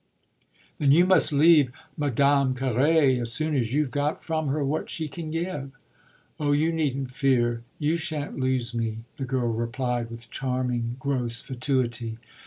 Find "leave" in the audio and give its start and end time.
1.31-1.71